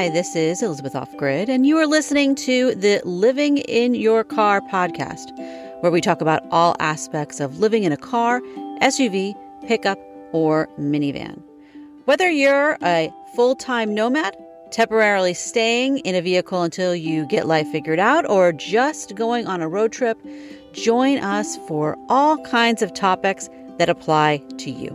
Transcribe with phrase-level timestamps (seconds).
[0.00, 4.62] Hi, this is Elizabeth Offgrid, and you are listening to the Living in Your Car
[4.62, 5.30] podcast,
[5.82, 8.40] where we talk about all aspects of living in a car,
[8.80, 9.34] SUV,
[9.66, 9.98] pickup,
[10.32, 11.42] or minivan.
[12.06, 14.34] Whether you're a full time nomad,
[14.70, 19.60] temporarily staying in a vehicle until you get life figured out, or just going on
[19.60, 20.18] a road trip,
[20.72, 24.88] join us for all kinds of topics that apply to you.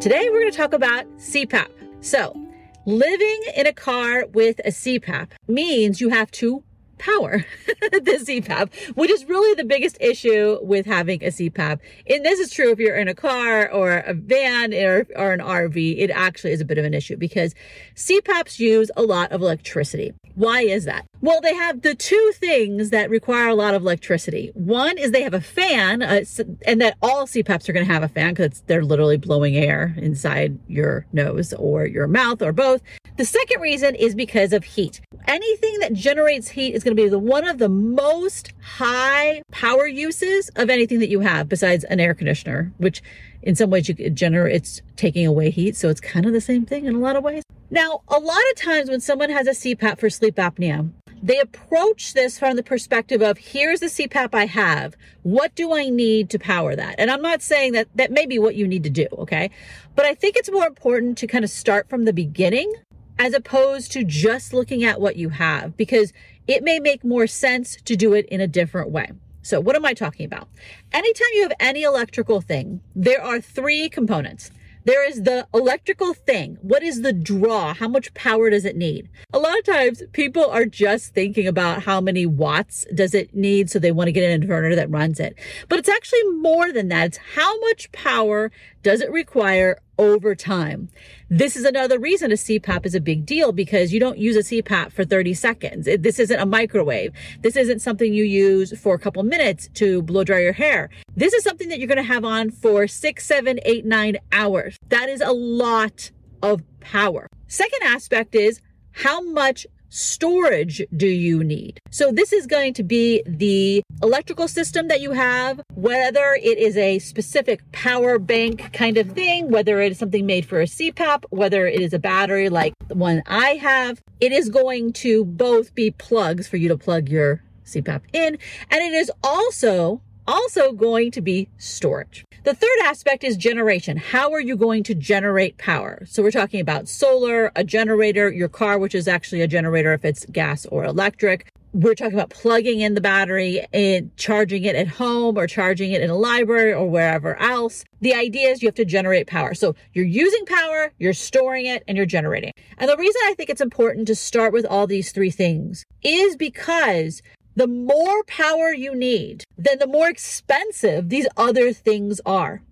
[0.00, 1.66] Today, we're going to talk about CPAP.
[2.00, 2.43] So,
[2.86, 6.62] living in a car with a CPAP means you have to
[6.98, 11.80] power the CPAP, which is really the biggest issue with having a CPAP.
[12.08, 15.40] And this is true if you're in a car or a van or, or an
[15.40, 17.54] RV, it actually is a bit of an issue because
[17.96, 20.12] CPAPs use a lot of electricity.
[20.34, 21.06] Why is that?
[21.24, 24.50] Well, they have the two things that require a lot of electricity.
[24.52, 26.22] One is they have a fan, uh,
[26.66, 29.94] and that all CPAPs are going to have a fan because they're literally blowing air
[29.96, 32.82] inside your nose or your mouth or both.
[33.16, 35.00] The second reason is because of heat.
[35.26, 39.86] Anything that generates heat is going to be the one of the most high power
[39.86, 43.02] uses of anything that you have besides an air conditioner, which
[43.44, 46.64] in some ways you generate it's taking away heat, so it's kind of the same
[46.64, 47.42] thing in a lot of ways.
[47.70, 50.90] Now, a lot of times when someone has a CPAP for sleep apnea,
[51.22, 54.94] they approach this from the perspective of here's the CPAP I have.
[55.22, 56.96] What do I need to power that?
[56.98, 59.50] And I'm not saying that that may be what you need to do, okay?
[59.94, 62.72] But I think it's more important to kind of start from the beginning
[63.18, 66.12] as opposed to just looking at what you have because
[66.46, 69.10] it may make more sense to do it in a different way.
[69.44, 70.48] So, what am I talking about?
[70.90, 74.50] Anytime you have any electrical thing, there are three components.
[74.86, 76.56] There is the electrical thing.
[76.62, 77.74] What is the draw?
[77.74, 79.10] How much power does it need?
[79.32, 83.70] A lot of times people are just thinking about how many watts does it need.
[83.70, 85.36] So they want to get an inverter that runs it.
[85.68, 87.06] But it's actually more than that.
[87.06, 88.50] It's how much power
[88.82, 90.88] does it require over time.
[91.30, 94.40] This is another reason a CPAP is a big deal because you don't use a
[94.40, 95.86] CPAP for 30 seconds.
[95.86, 97.12] It, this isn't a microwave.
[97.40, 100.90] This isn't something you use for a couple minutes to blow dry your hair.
[101.16, 104.76] This is something that you're going to have on for six, seven, eight, nine hours.
[104.88, 106.10] That is a lot
[106.42, 107.26] of power.
[107.46, 108.60] Second aspect is
[108.92, 111.80] how much storage do you need?
[111.90, 116.76] So this is going to be the electrical system that you have, whether it is
[116.76, 121.24] a specific power bank kind of thing, whether it is something made for a CPAP,
[121.30, 125.72] whether it is a battery like the one I have, it is going to both
[125.76, 128.36] be plugs for you to plug your CPAP in,
[128.70, 132.24] and it is also also going to be storage.
[132.44, 133.96] The third aspect is generation.
[133.96, 136.04] How are you going to generate power?
[136.06, 140.04] So we're talking about solar, a generator, your car, which is actually a generator if
[140.04, 141.48] it's gas or electric.
[141.72, 146.02] We're talking about plugging in the battery and charging it at home or charging it
[146.02, 147.82] in a library or wherever else.
[148.00, 149.54] The idea is you have to generate power.
[149.54, 152.52] So you're using power, you're storing it, and you're generating.
[152.78, 156.36] And the reason I think it's important to start with all these three things is
[156.36, 157.22] because
[157.56, 162.62] the more power you need, then the more expensive these other things are.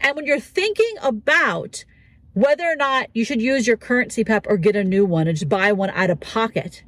[0.00, 1.84] And when you're thinking about
[2.34, 5.36] whether or not you should use your current CPAP or get a new one and
[5.36, 6.82] just buy one out of pocket,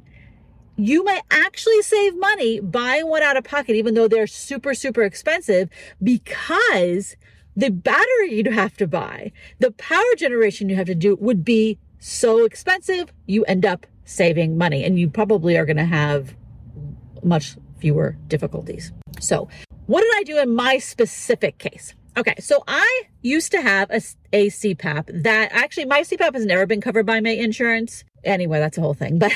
[0.75, 5.03] you might actually save money buying one out of pocket, even though they're super, super
[5.03, 5.69] expensive
[6.03, 7.15] because
[7.55, 11.79] the battery you'd have to buy, the power generation you have to do would be
[11.99, 14.83] so expensive, you end up saving money.
[14.83, 16.35] And you probably are going to have
[17.23, 18.91] much fewer difficulties.
[19.19, 19.47] So,
[19.85, 21.93] what did I do in my specific case?
[22.17, 24.01] Okay, so I used to have a,
[24.33, 28.03] a CPAP that actually my CPAP has never been covered by my insurance.
[28.23, 29.21] Anyway, that's a whole thing.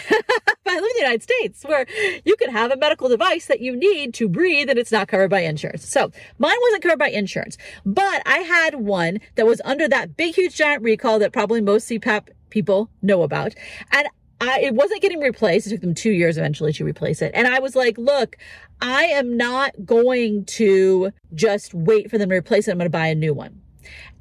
[0.64, 1.86] But I live in the United States where
[2.24, 5.30] you can have a medical device that you need to breathe and it's not covered
[5.30, 5.90] by insurance.
[5.90, 10.36] So mine wasn't covered by insurance, but I had one that was under that big,
[10.36, 13.56] huge, giant recall that probably most CPAP people know about.
[13.92, 14.08] And
[14.42, 15.68] I, it wasn't getting replaced.
[15.68, 17.32] It took them two years eventually to replace it.
[17.36, 18.38] And I was like, look,
[18.82, 22.72] I am not going to just wait for them to replace it.
[22.72, 23.62] I'm going to buy a new one.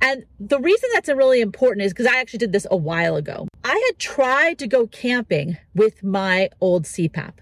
[0.02, 3.48] And the reason that's really important is because I actually did this a while ago.
[3.64, 7.32] I had tried to go camping with my old CPAP.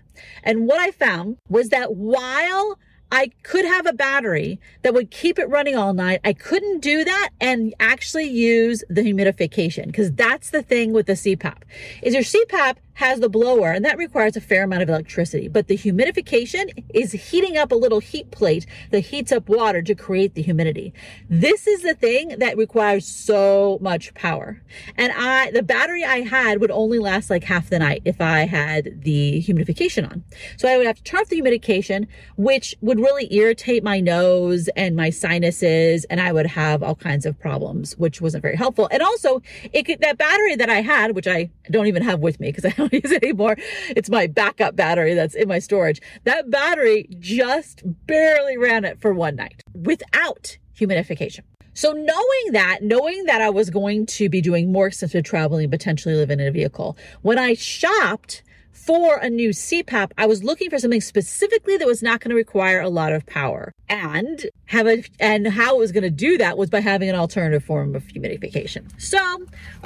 [0.44, 2.78] And what I found was that while
[3.10, 6.20] I could have a battery that would keep it running all night.
[6.25, 11.14] I couldn't do that and actually use the humidification because that's the thing with the
[11.14, 11.62] CPAP
[12.02, 15.68] is your CPAP has the blower and that requires a fair amount of electricity, but
[15.68, 20.34] the humidification is heating up a little heat plate that heats up water to create
[20.34, 20.92] the humidity.
[21.30, 24.60] This is the thing that requires so much power.
[24.96, 28.46] And I, the battery I had would only last like half the night if I
[28.46, 30.24] had the humidification on.
[30.56, 34.66] So I would have to turn off the humidification, which would really irritate my nose
[34.74, 36.04] and my sinuses.
[36.06, 38.88] And I would have all kinds of problems, which wasn't very helpful.
[38.90, 39.40] And also
[39.72, 42.64] it could, that battery that I had, which I don't even have with me because
[42.64, 43.56] I don't use it anymore.
[43.88, 46.00] It's my backup battery that's in my storage.
[46.24, 51.40] That battery just barely ran it for one night without humidification.
[51.74, 56.16] So knowing that, knowing that I was going to be doing more extensive traveling, potentially
[56.16, 58.42] living in a vehicle, when I shopped
[58.78, 62.36] for a new CPAP, I was looking for something specifically that was not going to
[62.36, 66.38] require a lot of power and have a, and how it was going to do
[66.38, 68.88] that was by having an alternative form of humidification.
[68.98, 69.19] So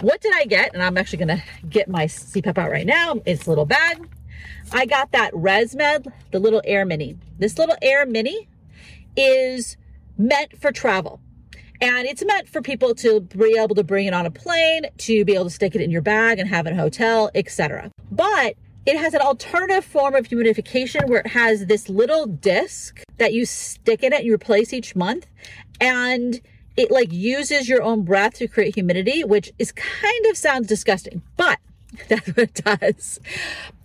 [0.03, 0.73] what did I get?
[0.75, 3.21] And I'm actually going to get my CPAP out right now.
[3.25, 4.09] It's a little bag.
[4.71, 7.17] I got that ResMed, the little AirMini.
[7.39, 8.47] This little AirMini
[9.17, 9.77] is
[10.17, 11.21] meant for travel.
[11.81, 15.25] And it's meant for people to be able to bring it on a plane, to
[15.25, 17.91] be able to stick it in your bag and have it in a hotel, etc.
[18.12, 23.32] But it has an alternative form of humidification where it has this little disc that
[23.32, 25.26] you stick in it, and you replace each month,
[25.81, 26.40] and
[26.76, 31.23] it like uses your own breath to create humidity, which is kind of sounds disgusting,
[31.37, 31.58] but
[32.08, 33.20] that's what it does.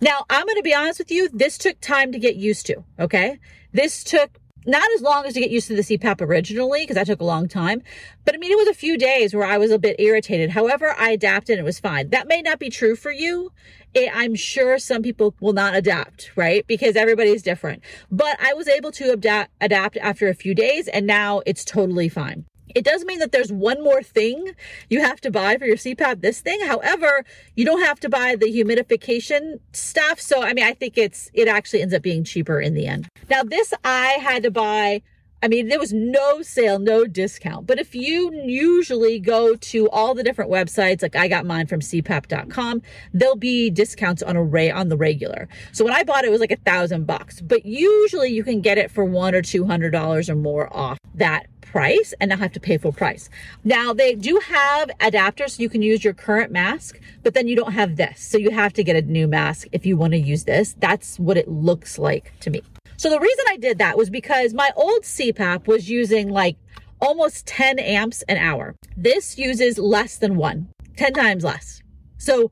[0.00, 2.82] Now, I'm going to be honest with you, this took time to get used to,
[2.98, 3.38] okay?
[3.72, 7.06] This took not as long as to get used to the CPAP originally, because that
[7.06, 7.82] took a long time.
[8.24, 10.50] But I mean, it was a few days where I was a bit irritated.
[10.50, 12.10] However, I adapted and it was fine.
[12.10, 13.52] That may not be true for you.
[13.94, 16.66] It, I'm sure some people will not adapt, right?
[16.66, 17.82] Because everybody's different.
[18.10, 22.08] But I was able to adapt, adapt after a few days and now it's totally
[22.08, 22.44] fine.
[22.74, 24.54] It does mean that there's one more thing
[24.88, 26.60] you have to buy for your CPAP, this thing.
[26.66, 27.24] However,
[27.56, 30.20] you don't have to buy the humidification stuff.
[30.20, 33.08] So, I mean, I think it's, it actually ends up being cheaper in the end.
[33.30, 35.02] Now, this I had to buy
[35.40, 37.66] I mean, there was no sale, no discount.
[37.66, 41.80] But if you usually go to all the different websites, like I got mine from
[41.80, 42.82] cpap.com,
[43.12, 45.48] there'll be discounts on a ray on the regular.
[45.72, 47.40] So when I bought it, it was like a thousand bucks.
[47.40, 50.98] But usually you can get it for one or two hundred dollars or more off
[51.14, 53.30] that price and not have to pay full price.
[53.62, 57.54] Now they do have adapters so you can use your current mask, but then you
[57.54, 58.20] don't have this.
[58.20, 60.74] So you have to get a new mask if you want to use this.
[60.78, 62.62] That's what it looks like to me.
[62.98, 66.56] So the reason I did that was because my old CPAP was using like
[67.00, 68.74] almost 10 amps an hour.
[68.96, 71.80] This uses less than one, 10 times less.
[72.18, 72.50] So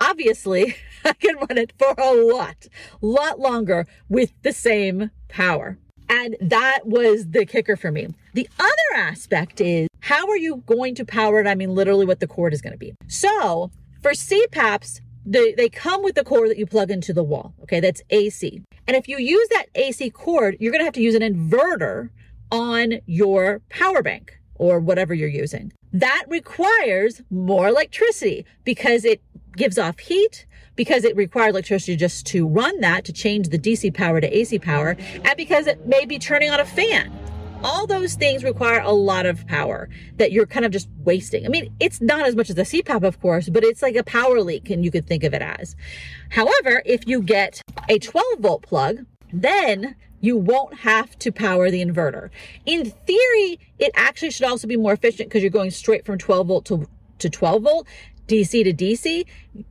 [0.00, 2.68] obviously I can run it for a lot,
[3.00, 5.78] lot longer with the same power.
[6.08, 8.06] And that was the kicker for me.
[8.34, 11.48] The other aspect is how are you going to power it?
[11.48, 12.94] I mean, literally what the cord is going to be.
[13.08, 17.54] So for CPAPs, they, they come with the cord that you plug into the wall.
[17.62, 17.80] Okay.
[17.80, 18.62] That's AC.
[18.86, 22.10] And if you use that AC cord, you're to have to use an inverter
[22.50, 25.72] on your power bank or whatever you're using.
[25.92, 29.22] That requires more electricity because it
[29.56, 30.46] gives off heat,
[30.76, 34.58] because it requires electricity just to run that, to change the DC power to AC
[34.58, 37.12] power, and because it may be turning on a fan.
[37.64, 41.44] All those things require a lot of power that you're kind of just wasting.
[41.44, 44.04] I mean, it's not as much as a CPAP, of course, but it's like a
[44.04, 45.74] power leak, and you could think of it as.
[46.30, 51.84] However, if you get a 12 volt plug, then you won't have to power the
[51.84, 52.30] inverter.
[52.64, 56.46] In theory, it actually should also be more efficient because you're going straight from 12
[56.46, 56.88] volt to,
[57.18, 57.86] to 12 volt,
[58.28, 59.24] DC to DC.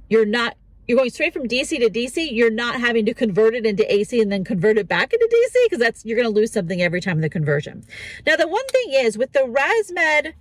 [0.10, 0.58] You're not
[0.88, 2.32] you're going straight from DC to DC.
[2.32, 5.66] You're not having to convert it into AC and then convert it back into DC
[5.66, 7.86] because that's you're going to lose something every time the conversion.
[8.26, 10.34] Now, the one thing is with the ResMed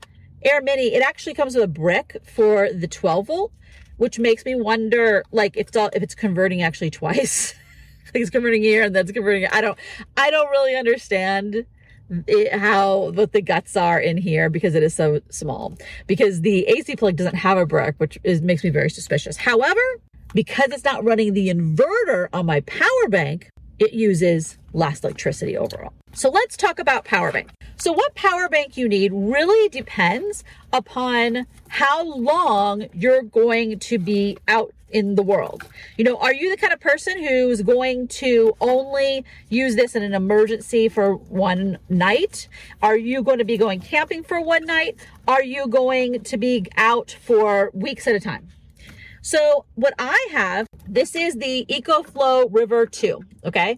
[0.45, 3.53] AirMini, it actually comes with a brick for the 12 volt,
[3.97, 7.55] which makes me wonder like if it's all if it's converting actually twice.
[8.07, 9.47] like it's converting here and then it's converting.
[9.51, 9.79] I don't
[10.17, 11.67] I don't really understand
[12.09, 15.77] it, how what the guts are in here because it is so small
[16.07, 19.81] because the AC plug doesn't have a brick which is makes me very suspicious however
[20.37, 25.93] because it's not running the inverter on my power bank, it uses less electricity overall.
[26.13, 27.51] So let's talk about power bank.
[27.77, 34.37] So what power bank you need really depends upon how long you're going to be
[34.47, 35.65] out in the world.
[35.97, 40.03] You know, are you the kind of person who's going to only use this in
[40.03, 42.49] an emergency for one night?
[42.83, 44.97] Are you going to be going camping for one night?
[45.27, 48.49] Are you going to be out for weeks at a time?
[49.27, 53.77] So what I have, this is the EcoFlow River 2, okay?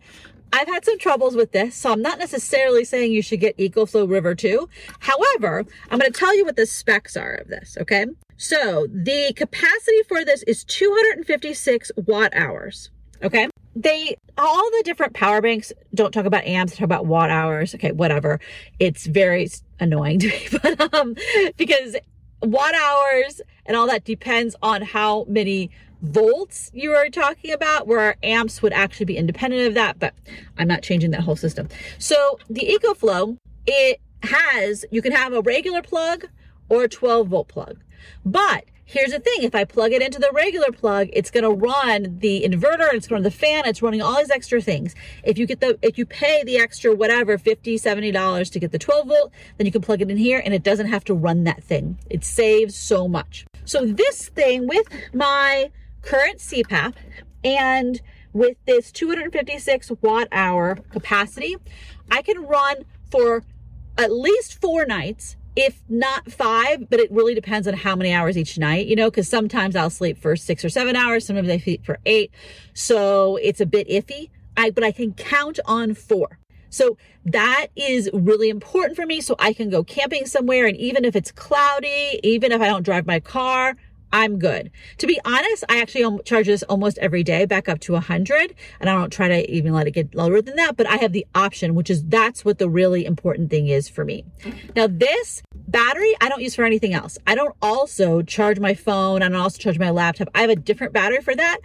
[0.52, 4.10] I've had some troubles with this, so I'm not necessarily saying you should get EcoFlow
[4.10, 4.68] River 2.
[4.98, 8.04] However, I'm to tell you what the specs are of this, okay?
[8.36, 12.90] So the capacity for this is 256 watt hours,
[13.22, 13.48] okay?
[13.74, 17.74] They, all the different power banks don't talk about amps, talk about watt hours.
[17.74, 18.38] Okay, whatever.
[18.78, 19.48] It's very
[19.80, 21.14] annoying to me, but, um,
[21.56, 21.96] because
[22.42, 25.70] watt hours and all that depends on how many
[26.02, 30.14] volts you are talking about, where amps would actually be independent of that, but
[30.56, 31.68] I'm not changing that whole system.
[31.98, 36.26] So the EcoFlow, it has, you can have a regular plug
[36.68, 37.78] or a 12 volt plug.
[38.24, 41.50] But here's the thing, if I plug it into the regular plug, it's going to
[41.50, 44.94] run the inverter, it's to run the fan, it's running all these extra things.
[45.24, 48.72] If you get the, if you pay the extra whatever, 50, 70 dollars to get
[48.72, 51.14] the 12 volt, then you can plug it in here and it doesn't have to
[51.14, 51.98] run that thing.
[52.08, 53.47] It saves so much.
[53.68, 55.70] So this thing with my
[56.00, 56.94] current CPAP
[57.44, 58.00] and
[58.32, 61.56] with this 256 watt hour capacity,
[62.10, 63.44] I can run for
[63.98, 68.38] at least four nights, if not five, but it really depends on how many hours
[68.38, 71.58] each night, you know, because sometimes I'll sleep for six or seven hours, sometimes I
[71.58, 72.30] sleep for eight.
[72.72, 74.30] So it's a bit iffy.
[74.56, 76.38] I, but I can count on four.
[76.70, 79.20] So that is really important for me.
[79.20, 80.66] So I can go camping somewhere.
[80.66, 83.76] And even if it's cloudy, even if I don't drive my car,
[84.12, 84.70] I'm good.
[84.98, 88.88] To be honest, I actually charge this almost every day back up to 100 and
[88.88, 91.26] I don't try to even let it get lower than that, but I have the
[91.34, 94.24] option, which is that's what the really important thing is for me.
[94.74, 97.18] Now this battery, I don't use for anything else.
[97.26, 99.22] I don't also charge my phone.
[99.22, 100.28] I don't also charge my laptop.
[100.34, 101.58] I have a different battery for that.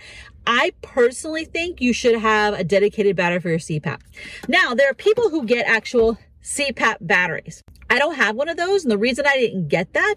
[0.45, 4.01] I personally think you should have a dedicated battery for your CPAP.
[4.49, 7.63] Now, there are people who get actual CPAP batteries.
[7.89, 8.83] I don't have one of those.
[8.83, 10.15] And the reason I didn't get that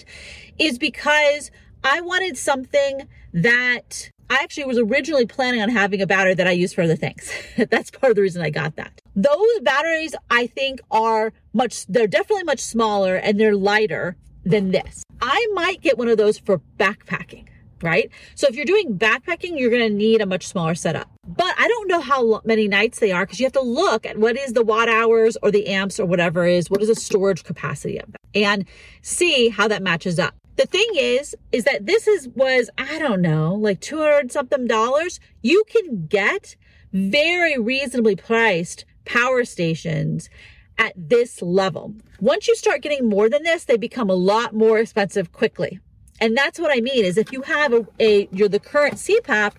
[0.59, 1.51] is because
[1.87, 6.51] I wanted something that I actually was originally planning on having a battery that I
[6.51, 7.31] use for other things.
[7.71, 9.01] That's part of the reason I got that.
[9.15, 15.05] Those batteries I think are much, they're definitely much smaller and they're lighter than this.
[15.23, 17.47] I might get one of those for backpacking,
[17.83, 18.11] right?
[18.35, 21.09] So if you're doing backpacking, you're going to need a much smaller setup.
[21.25, 24.19] But I don't know how many nights they are because you have to look at
[24.19, 27.45] what is the watt hours or the amps or whatever is, what is the storage
[27.45, 28.67] capacity of that and
[29.03, 30.35] see how that matches up.
[30.57, 35.21] The thing is, is that this is was, I don't know, like 200 something dollars.
[35.43, 36.57] You can get
[36.93, 40.31] very reasonably priced power stations
[40.79, 41.95] at this level.
[42.21, 45.79] Once you start getting more than this, they become a lot more expensive quickly.
[46.21, 49.53] And that's what I mean is if you have a, a you're the current CPAP,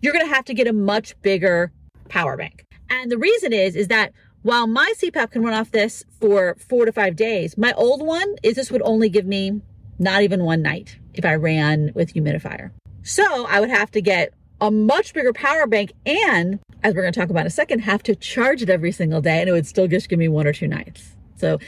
[0.00, 1.72] you're going to have to get a much bigger
[2.08, 2.64] power bank.
[2.88, 6.84] And the reason is, is that while my CPAP can run off this for four
[6.84, 9.60] to five days, my old one is this would only give me
[9.98, 12.70] not even one night if I ran with humidifier.
[13.02, 17.12] So I would have to get a much bigger power bank and, as we're going
[17.12, 19.52] to talk about in a second, have to charge it every single day and it
[19.52, 21.16] would still just give me one or two nights.
[21.36, 21.58] So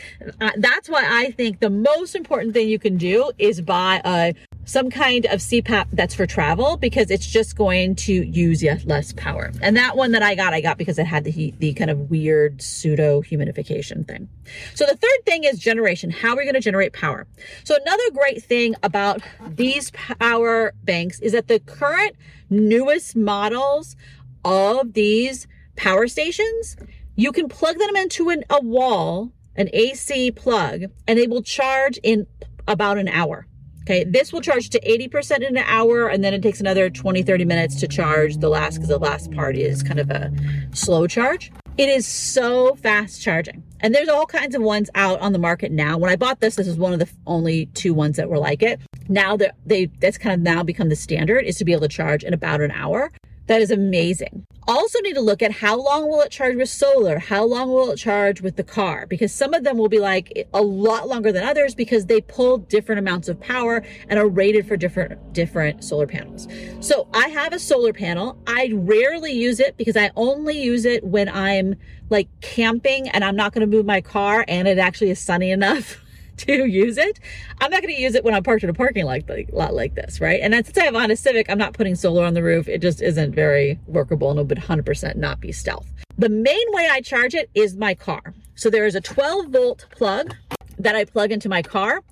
[0.41, 4.35] uh, that's why I think the most important thing you can do is buy a
[4.67, 9.53] some kind of CPAP that's for travel because it's just going to use less power.
[9.63, 12.11] And that one that I got, I got because it had the the kind of
[12.11, 14.29] weird pseudo humidification thing.
[14.75, 16.11] So the third thing is generation.
[16.11, 17.27] How are we going to generate power?
[17.65, 22.17] So another great thing about these power banks is that the current
[22.51, 23.97] newest models
[24.45, 25.47] of these
[25.77, 26.77] power stations,
[27.15, 31.99] you can plug them into an, a wall, an AC plug, and they will charge
[32.03, 32.27] in
[32.69, 33.47] about an hour.
[33.83, 37.23] Okay, this will charge to 80% in an hour, and then it takes another 20,
[37.23, 40.33] 30 minutes to charge the last, because the last part is kind of a
[40.73, 41.53] slow charge.
[41.79, 43.63] It is so fast charging.
[43.81, 45.99] And there's all kinds of ones out on the market now.
[45.99, 48.63] When I bought this, this is one of the only two ones that were like
[48.63, 48.81] it.
[49.09, 51.89] Now that they, that's kind of now become the standard is to be able to
[51.89, 53.13] charge in about an hour.
[53.47, 54.45] That is amazing.
[54.69, 57.21] Also need to look at how long will it charge with solar?
[57.21, 59.07] How long will it charge with the car?
[59.07, 62.59] Because some of them will be like a lot longer than others because they pull
[62.59, 66.49] different amounts of power and are rated for different, different solar panels.
[66.81, 68.37] So I have a solar panel.
[68.49, 71.77] I rarely use it because I only use it when I'm
[72.11, 75.53] like camping and I'm not going to move my car and it actually is sunny
[75.53, 76.03] enough
[76.47, 77.19] to use it.
[77.61, 79.75] I'm not going to use it when I'm parked in a parking lot like, lot
[79.75, 80.41] like this, right?
[80.43, 82.69] And since I have Honda Civic, I'm not putting solar on the roof.
[82.69, 85.91] It just isn't very workable and it would 100% not be stealth.
[86.19, 88.35] The main way I charge it is my car.
[88.55, 90.35] So there is a 12 volt plug
[90.79, 92.03] that I plug into my car.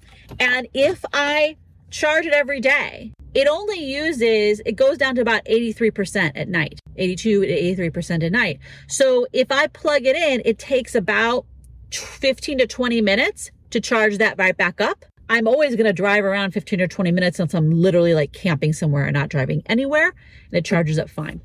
[0.41, 1.57] And if I
[1.91, 6.81] charge it every day, it only uses, it goes down to about 83% at night,
[6.97, 8.61] 82 to 83% at night.
[8.87, 11.45] So if I plug it in, it takes about
[11.91, 15.05] 15 to 20 minutes to charge that right back up.
[15.29, 18.73] I'm always going to drive around 15 or 20 minutes since I'm literally like camping
[18.73, 20.07] somewhere and not driving anywhere.
[20.07, 21.41] And it charges up fine.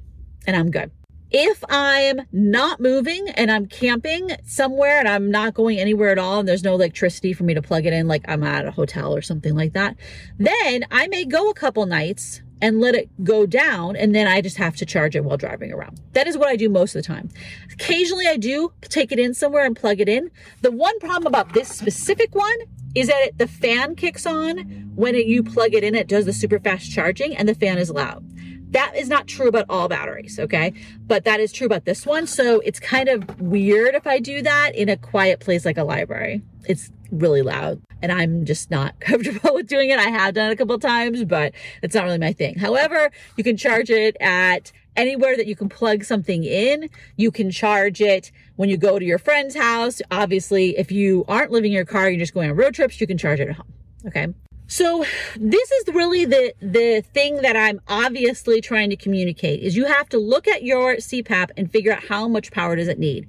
[0.46, 0.92] And I'm good.
[1.32, 6.40] If I'm not moving and I'm camping somewhere and I'm not going anywhere at all
[6.40, 9.16] and there's no electricity for me to plug it in, like I'm at a hotel
[9.16, 9.96] or something like that,
[10.38, 14.42] then I may go a couple nights and let it go down and then I
[14.42, 16.00] just have to charge it while driving around.
[16.14, 17.30] That is what I do most of the time.
[17.72, 20.32] Occasionally I do take it in somewhere and plug it in.
[20.62, 22.58] The one problem about this specific one
[22.96, 24.58] is that it, the fan kicks on
[24.96, 27.78] when it, you plug it in, it does the super fast charging and the fan
[27.78, 28.26] is loud.
[28.72, 30.74] That is not true about all batteries, okay?
[31.08, 32.28] But that is true about this one.
[32.28, 35.84] So it's kind of weird if I do that in a quiet place like a
[35.84, 36.44] library.
[36.66, 40.00] It's really loud and I'm just not comfortable with doing it.
[40.00, 42.58] I have done it a couple times, but it's not really my thing.
[42.58, 46.90] However, you can charge it at anywhere that you can plug something in.
[47.16, 50.02] You can charge it when you go to your friend's house.
[50.12, 53.08] Obviously, if you aren't living in your car, you're just going on road trips, you
[53.08, 53.74] can charge it at home.
[54.06, 54.28] Okay.
[54.68, 55.04] So
[55.36, 60.08] this is really the, the thing that I'm obviously trying to communicate is you have
[60.10, 63.28] to look at your CPAP and figure out how much power does it need.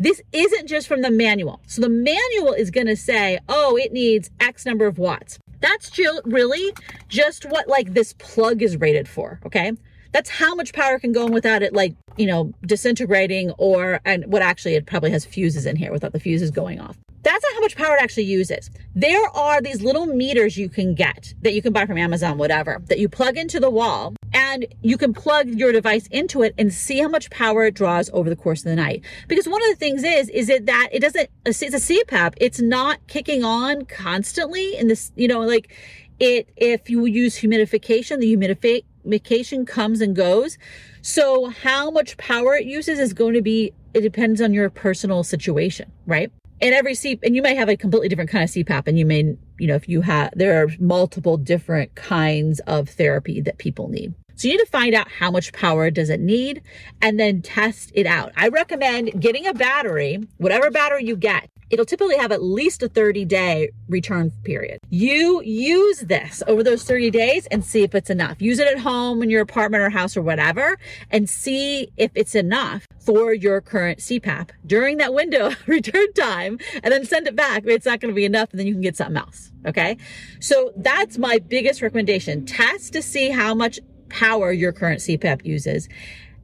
[0.00, 1.60] This isn't just from the manual.
[1.66, 5.38] So the manual is going to say, oh, it needs X number of watts.
[5.60, 6.72] That's really
[7.08, 9.40] just what like this plug is rated for.
[9.44, 9.72] Okay.
[10.12, 14.24] That's how much power can go in without it like, you know, disintegrating or, and
[14.24, 16.96] what actually it probably has fuses in here without the fuses going off.
[17.22, 18.70] That's not how much power it actually uses.
[18.94, 22.80] There are these little meters you can get that you can buy from Amazon, whatever,
[22.86, 26.72] that you plug into the wall and you can plug your device into it and
[26.72, 29.04] see how much power it draws over the course of the night.
[29.28, 32.34] Because one of the things is, is it that it doesn't, it's a CPAP.
[32.38, 35.74] It's not kicking on constantly in this, you know, like
[36.20, 40.56] it, if you use humidification, the humidification comes and goes.
[41.02, 45.22] So how much power it uses is going to be, it depends on your personal
[45.22, 46.30] situation, right?
[46.60, 49.06] And every C and you may have a completely different kind of CPAP and you
[49.06, 53.88] may, you know, if you have, there are multiple different kinds of therapy that people
[53.88, 54.14] need.
[54.36, 56.62] So you need to find out how much power does it need
[57.02, 58.32] and then test it out.
[58.36, 62.88] I recommend getting a battery, whatever battery you get, it'll typically have at least a
[62.88, 64.80] 30 day return period.
[64.90, 68.42] You use this over those 30 days and see if it's enough.
[68.42, 70.78] Use it at home in your apartment or house or whatever
[71.10, 76.92] and see if it's enough for your current CPAP during that window return time and
[76.92, 77.62] then send it back.
[77.66, 79.52] It's not going to be enough and then you can get something else.
[79.66, 79.96] Okay.
[80.40, 82.44] So that's my biggest recommendation.
[82.44, 85.88] Test to see how much power your current CPAP uses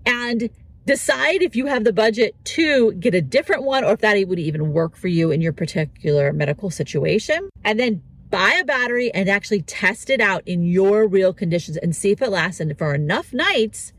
[0.06, 0.48] and
[0.86, 4.38] decide if you have the budget to get a different one or if that would
[4.38, 7.50] even work for you in your particular medical situation.
[7.64, 11.94] And then buy a battery and actually test it out in your real conditions and
[11.94, 13.92] see if it lasts and for enough nights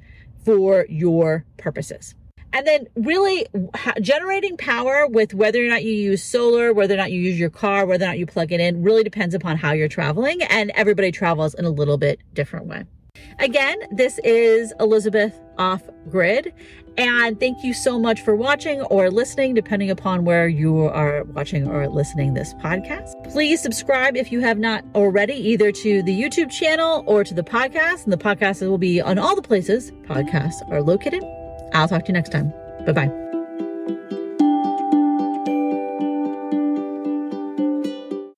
[0.44, 2.16] for your purposes.
[2.54, 3.46] And then really
[4.02, 7.50] generating power with whether or not you use solar, whether or not you use your
[7.50, 10.72] car, whether or not you plug it in really depends upon how you're traveling and
[10.72, 12.86] everybody travels in a little bit different way.
[13.40, 16.54] Again, this is Elizabeth Off Grid,
[16.98, 21.68] and thank you so much for watching or listening, depending upon where you are watching
[21.68, 23.12] or listening this podcast.
[23.32, 27.44] Please subscribe if you have not already, either to the YouTube channel or to the
[27.44, 28.04] podcast.
[28.04, 31.24] And the podcast will be on all the places podcasts are located.
[31.74, 32.52] I'll talk to you next time.
[32.86, 33.37] Bye bye.